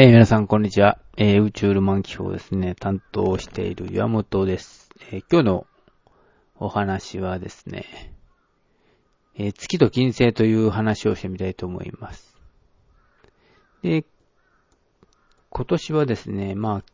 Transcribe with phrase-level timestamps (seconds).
[0.00, 1.00] えー皆さん、こんにちは。
[1.16, 4.90] えー宇宙ルマン記をですね、担当している岩本です。
[5.10, 5.66] えー今日の
[6.54, 7.84] お話はですね、
[9.34, 12.38] え月と金星という話をしてみたいと思います。
[13.82, 14.04] で、
[15.50, 16.84] 今年はですね、まあ、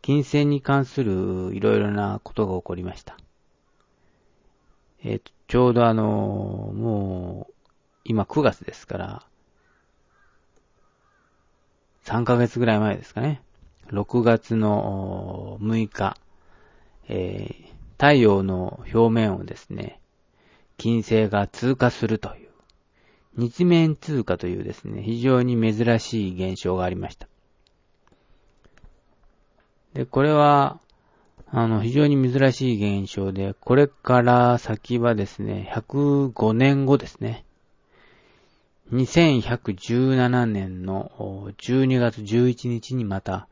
[0.00, 3.18] 金星に関するいろいろなことが起こりました。
[5.04, 6.02] えちょうどあの
[6.74, 7.54] もう、
[8.04, 9.28] 今9月ですから、
[12.08, 13.42] 3ヶ月ぐらい前ですかね。
[13.88, 16.16] 6月の6日、
[17.08, 20.00] えー太陽の表面をですね、
[20.76, 22.50] 金星が通過するという、
[23.36, 27.28] 日面通過というですね、非常に珍しい現象がありました。
[29.94, 30.78] で、これは、
[31.50, 37.44] あの、非常に珍しい現象で、これから先はですね、105年後ですね。
[38.92, 43.48] 2117年の12月11日にまた、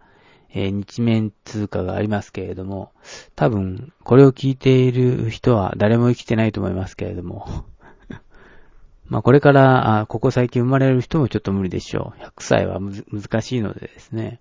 [0.51, 2.92] えー日面通過がありますけれども、
[3.34, 7.67] 多分、これを聞いている人は誰も生きてないと思いますけれども、
[9.09, 12.23] まあこれから、あここ最近生まれる人もちょっと無理でしょう。
[12.23, 14.41] 100歳は難しいのでですね。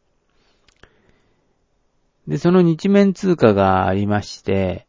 [2.28, 4.88] で、その日面通過がありまして、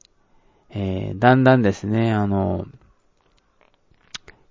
[0.70, 2.66] えーだんだんですね、あの、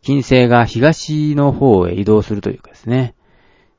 [0.05, 3.15] 金星が東の方へ移動するというかですね。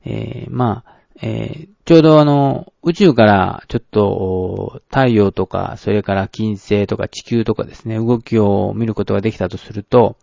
[0.03, 10.17] えーまあ、えーちょうどあの、宇宙からちょっと太陽とか、それから金星とか地球とかですね、動きを見ることができたとすると、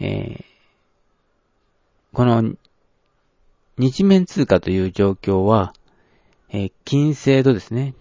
[0.00, 0.44] えー
[2.14, 2.54] この
[3.76, 5.74] 日面通過という状況は、
[6.48, 7.92] えー金星とですね、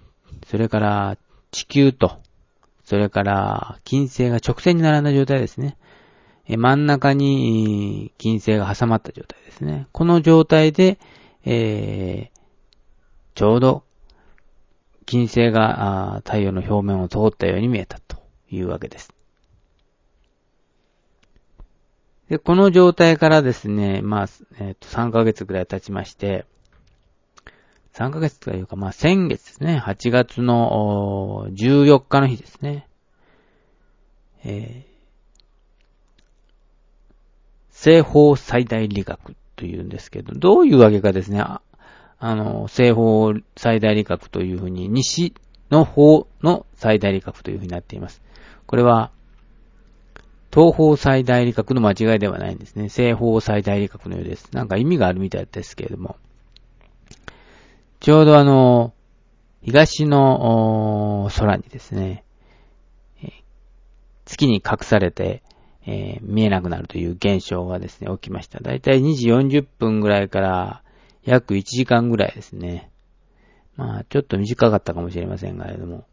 [0.45, 1.17] それから
[1.51, 2.21] 地球と、
[2.85, 5.75] それから金星が直線に並んだ状態ですね。
[6.55, 9.87] 真ん中に金星が挟まった状態ですね。
[9.91, 10.99] この状態で、
[11.43, 12.37] えー
[13.37, 13.83] ちょうど
[15.05, 18.17] 金星が太陽の表面を通ったように見えたと
[18.49, 19.13] いうわけです。
[22.29, 24.27] で、この状態からですね、まあ、
[24.59, 26.45] えっ、と、3ヶ月くらい経ちまして、
[27.93, 32.89] 3ヶ月というか、まあ、先月ですね、8月の14日の日ですね、
[34.43, 34.96] えー
[37.77, 41.61] 西方最大理学というんですけど、どういうわけかですね、あ
[42.17, 45.35] あの、西方最大理学というふうに、西
[45.69, 48.23] の方の最大理学というふうになっています。
[48.65, 49.11] これは、
[50.51, 52.89] 東方最大理学の間違いではないんですね。
[52.89, 54.49] 西方最大理学のようです。
[54.53, 56.15] なんか意味があるみたいですけれども。
[57.99, 58.95] ちょうどあの、
[59.61, 62.23] 東の空にですね、
[64.25, 65.43] 月に隠されて、
[65.87, 68.59] えー見えなくなるという現象がですね、起きました。
[68.59, 70.83] だいたい2時40分ぐらいから
[71.23, 72.91] 約1時間ぐらいですね。
[73.77, 76.05] まあ、ちょっと短かったかもしれませんがれども、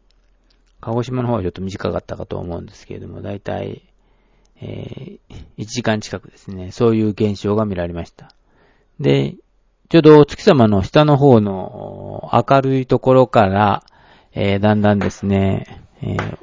[0.79, 3.83] 鹿児島の方はちょっと短かったかと思うんですけれども、だいたい、
[4.61, 8.33] えー1時間近くですね、そういう現象が見られました。
[8.99, 9.35] で、
[9.89, 13.83] ちょうどお月様の下の方の明るいところから、
[14.33, 16.37] えーだんだんですね、えー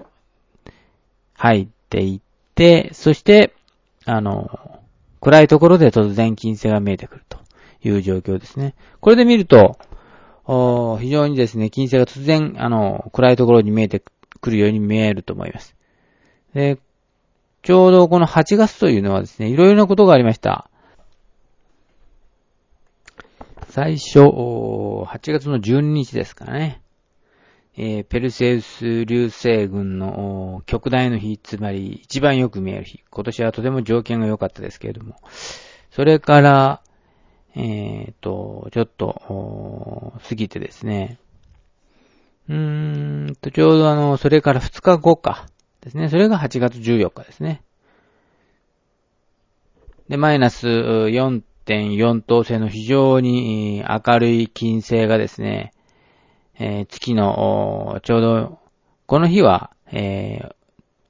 [1.35, 3.55] 入っていって、でそして、
[4.05, 4.81] あの、
[5.21, 7.39] 暗いところで突然金星が見えてくると
[7.83, 8.75] いう状況ですね。
[9.01, 9.79] これで見ると、
[11.01, 14.03] 非常にですね、金星が突然、あの、暗いところに見えて
[14.41, 15.77] くるように見えると思います。
[16.55, 16.79] で、
[17.63, 20.69] ちょうどこの8月というのはですね、いろいろなことがありました。
[23.69, 26.82] 最初、8月の12日ですかね。
[27.75, 33.03] えーペルセウス流星群の極大の日、つまり一番よく見える日。
[33.11, 35.17] 今年はとても条件が良かったですけれども。
[35.91, 36.83] それから、
[37.55, 41.19] えっ、と、ちょっと、お過ぎてですね。
[42.49, 45.47] うーんと、ちょうどあの、それから2日後か。
[45.81, 46.09] ですね。
[46.09, 47.63] それが8月14日ですね。
[50.09, 55.73] で、マイナス4.4等星の非常に明るい金星がですね、
[56.59, 58.59] えー月の、ちょうど、
[59.07, 60.55] この日は、えー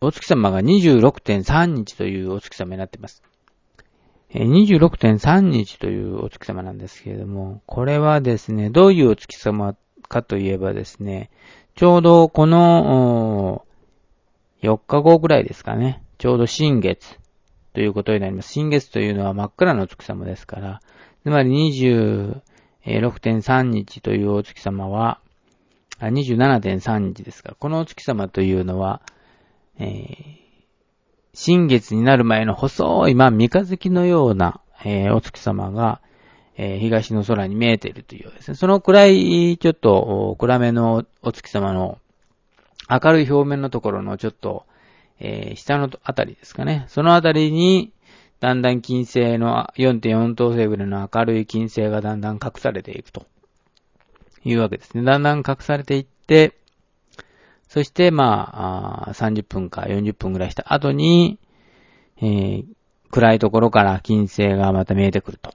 [0.04, 3.22] お月様が26.3日というお月様になっています。
[4.30, 9.76] え26.3日というお月様なんですけれども、これはですね、どういうお月様
[10.08, 11.30] かといえばですね、
[11.76, 13.64] ちょうどこの、
[14.62, 17.20] 4日後ぐらいですかね、ちょうど新月
[17.72, 18.52] ということになります。
[18.52, 20.80] 新月というのは真っ暗なお月様ですから、
[21.22, 25.20] つまり26.3日というお月様は、
[26.08, 29.02] 27.3日ですが、このお月様というのは、
[29.78, 30.42] えー
[31.34, 36.02] 新月になる前の細い、まあ、三日月のような、えーお月様が、
[36.56, 38.54] えー、東の空に見えているというようですね。
[38.54, 41.98] そのくらい、ちょっと、暗めのお月様の
[42.90, 44.66] 明るい表面のところのちょっと、
[45.20, 46.84] えー、下のあたりですかね。
[46.88, 47.92] そのあたりに、
[48.40, 53.24] だんだん金星の4.4等星ぐらいの明るい金星がだんだん隠されていくと
[54.44, 55.04] いうわけですね。
[55.04, 56.54] だんだん隠されていって、
[57.68, 61.38] そして、まあ、30分か40分ぐらいした後に、
[62.18, 62.64] えー、
[63.10, 65.54] 暗いところから金星がまた見えてくると。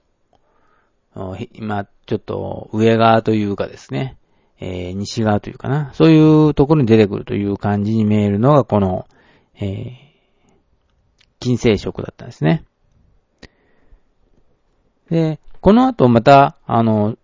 [1.53, 4.17] 今、ちょっと上側というかですね、
[4.59, 9.07] えー、西側というかな、そういうところに出てくるという感じに見えるのがこの、
[9.59, 9.97] えー、
[11.39, 12.63] 金星色だったんですね。
[15.09, 17.15] で、この後また、あの、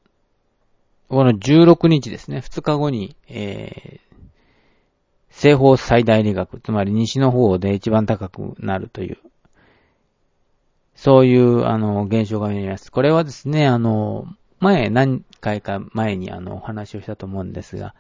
[1.13, 4.24] この16日ですね、2日後に、えー、
[5.30, 9.18] 西方最大理学、つまり西の方で一番高くなるという、
[10.95, 12.92] そういう、あの、現象が見えます。
[12.92, 14.25] これはですね、あの、
[14.60, 17.94] 前、何回か前にあの、お話をしたと思うんですが、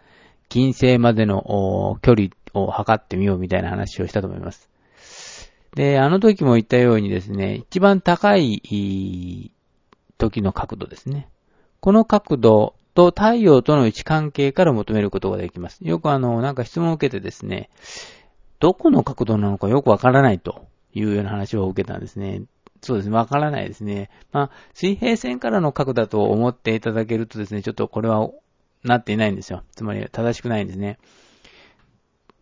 [0.49, 4.71] 金星までの距離を測ってみようみたいな話をしたと思います。
[5.75, 9.51] で、あの時も言ったようにですね、一番高い
[10.17, 11.29] 時の角度ですね。
[11.79, 15.79] この角度と太陽との位置関係から求めることができます。
[15.81, 17.69] よくあの、なんか質問を受けてですね、
[18.59, 22.43] どこの角度なのかよくわからないというような話を受けたんですね。
[22.81, 24.09] そうですね、わからないですね。
[24.31, 28.29] まあ、水平線からの角だと思っていただけるとですね、ちょっとこれは
[28.83, 29.63] なっていないんですよ。
[29.71, 30.99] つまり正しくないんですね。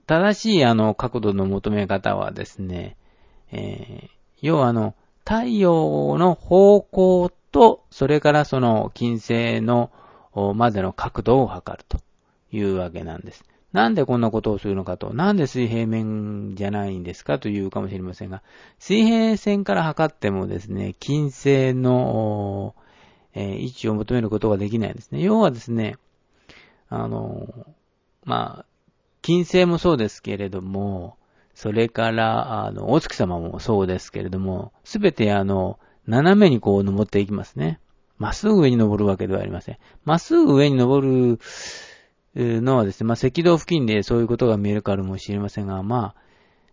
[0.07, 2.98] 正しいあの角度の求め方はですね、
[3.51, 4.09] えー、
[4.42, 9.92] 要はあの、太陽の方向と、それからその金星の
[10.56, 12.00] までの角度を測ると
[12.51, 13.44] いうわけなんです。
[13.74, 18.42] なんでこんなことをするのかと、なんで水平面じゃないんですかというかもしれませんが、
[18.80, 22.75] 水平線から測ってもですね、金星の、
[23.33, 25.22] え、位置を求めることができないんですね。
[25.22, 25.95] 要はですね、
[26.89, 27.48] あの、
[28.25, 28.66] まあ、
[29.22, 31.16] 金星もそうですけれども、
[31.54, 37.80] それから、あの、お月様もそうですけれども、すべてあの、斜めにこう登っていきますね。
[38.22, 39.78] まっすぐ上に登るわけではありません。
[40.06, 41.40] まっすぐ上に登る
[42.36, 46.14] のはですね、まあ、赤道付近でそういうことが見えるからもしれませんが、ま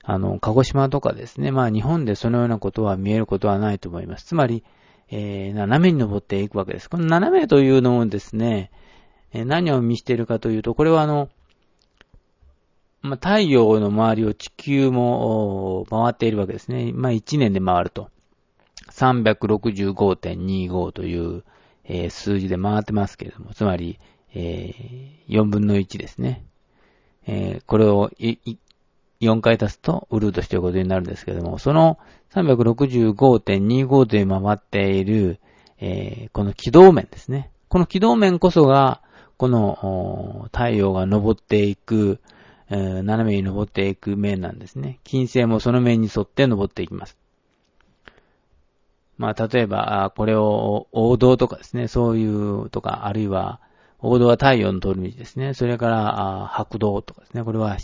[0.04, 4.26] あ、あの、鹿児島とかですね、まあ、日本でそのようなことは見えることはないと思います。
[4.26, 4.62] つまり、
[5.10, 6.90] えー、斜めに登っていくわけです。
[6.90, 8.70] この斜めというのもですね、
[9.32, 11.30] えー、何を見しているかというと、これはあの、
[13.00, 16.92] まあ、太陽の周りを地球も回っているわけですね。
[16.92, 18.10] まあ、1年で回ると。
[18.98, 21.44] 365.25という、
[21.84, 24.00] えー、数字で回ってますけれども、つまり、
[24.34, 26.44] えー、4分の1ですね。
[27.26, 28.10] えー、これを
[29.20, 31.98] 4回足すとウルートしていることになるんですけれども、その
[32.32, 35.38] 365.25で回っている、
[35.78, 37.50] えー、この軌道面ですね。
[37.68, 39.02] この軌道面こそが、
[39.36, 42.18] この太陽が昇っていく、
[42.70, 44.98] え、斜めに登っていく面なんですね。
[45.04, 47.17] 金星もその面に沿って登っていきます。
[49.18, 53.60] まあ、例えば、これを王道とかですね、そういうとか、あるいは、
[54.00, 55.54] 王道は太陽の通り道ですね。
[55.54, 57.42] それから、白道とかですね。
[57.42, 57.76] これは、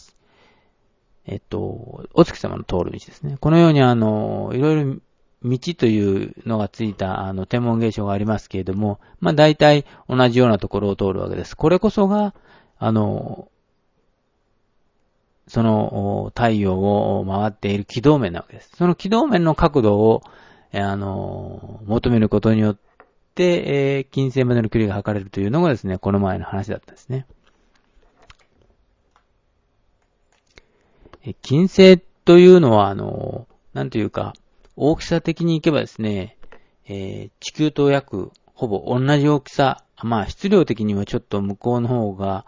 [1.27, 3.37] えっと、お月様の通る道ですね。
[3.41, 4.97] このようにあの、いろいろ
[5.45, 11.57] 道というのがついたあの天文現象がありますけれども、まあ大体同じようなところを通るわけです。
[11.57, 12.35] これこそが、
[12.79, 13.49] あの、
[15.47, 18.71] その太陽を回っている軌道面なわけです。
[18.77, 20.23] その軌道面の角度を、
[20.81, 22.79] あの、求めることによっ
[23.35, 27.27] て、えー、金星までの距離が測れるというのがですね、この前の話だったんですね。
[31.43, 34.35] 金星というのは、あの、なんというか、
[34.77, 36.37] 大きさ的にいけばですね、
[36.87, 42.45] えー、地球と約、ほぼ同じ大きさ、まあ、質量的にはちょっと向こうの方が、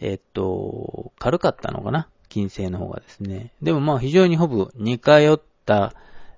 [0.00, 2.08] え、っと、軽かったのかな？
[2.28, 3.52] 金星の方がですね。
[3.62, 5.94] でもまあ非常にほぼ似通った、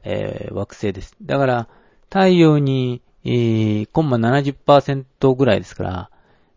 [0.08, 1.16] えー、惑星です。
[1.20, 1.68] だから、
[2.04, 6.10] 太陽に、えー、コンマ70%ぐらいですから、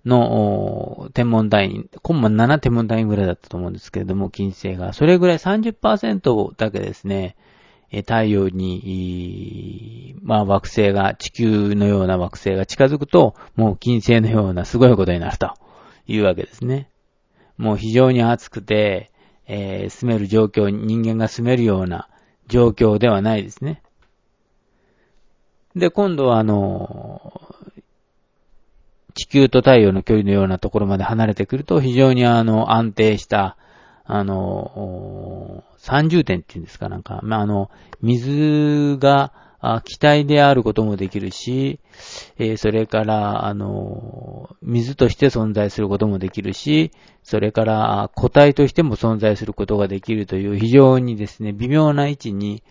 [0.05, 4.93] の、天文単位、コンマ7天文単位ぐらいだったと思うんですけれども、金星が。
[4.93, 7.35] それぐらい30%だけですね、
[7.91, 15.55] え太陽に、まあ惑星が、地球のような惑星が近づくと、もう金星のようなすごいことになると
[16.07, 16.89] いうわけですね。
[17.57, 19.11] もう非常に暑くて、
[19.47, 22.07] えー、住める状況に、人間が住めるような
[22.49, 23.81] 状況ではないですね。
[25.75, 27.41] で、今度はあの、
[29.13, 33.55] 地球と太陽の距離のようなところまで離れてくると、非常にあの、安定した、
[34.03, 37.69] あの、30点っていうんですか、なんか、まあ、あの、
[38.01, 41.79] 水が、あ気体であることもできるし、
[42.37, 46.91] えー、それから、あの、水として存在することもできるし、
[47.23, 52.63] それから固体としても存在することができるという非常にですね、微妙な位置に、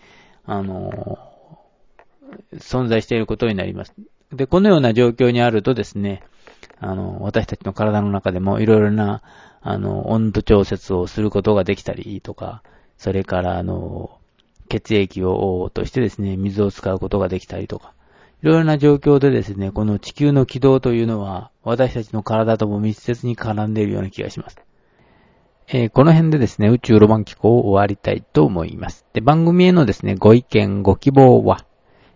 [0.47, 1.19] あの、
[2.55, 3.95] 存在していることになります。
[4.33, 6.23] で、このような状況にあるとですね、
[6.79, 9.23] あの、私たちの体の中でもいろいろな、
[9.61, 12.63] あの、温度調節をすることができたりとか、
[12.97, 14.18] それから、あの、
[14.69, 17.95] 血液を、としてですね、水を使うことができたりとか、
[18.43, 24.59] いろいろな状況でですね、この地球の軌道というのは、私たちの体とも密接に絡んでいるような気がします。
[25.71, 29.05] えー、この辺でですね、宇宙ロマン機構を終わりたいと思います。
[29.13, 31.67] で、番組へのですね、ご意見、ご希望は、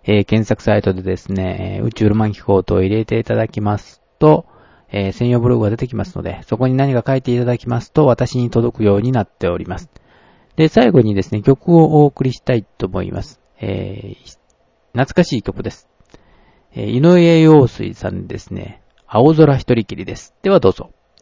[0.04, 4.46] えー、検索サイトでですね、宇宙ロマン機構と入れていただきますと、
[4.90, 9.90] えー、専用ブログが出てきますので、そこに何か書いていただきますと、私に届くようになっております。
[10.56, 13.40] で、最後にですね、曲をお送りしたいと思います。
[13.60, 14.38] えー、
[14.92, 15.88] 懐かしい曲です。
[16.74, 20.34] えー、井上陽水さんですね、青空一人きりです。
[20.42, 20.90] ではどうぞ。